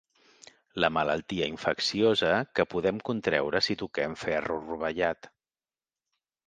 [0.83, 5.35] La malaltia infecciosa que podem contreure si toquem ferro rovellat.